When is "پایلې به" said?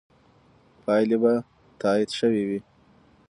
0.83-1.33